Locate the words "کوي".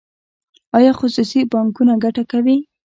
2.31-2.57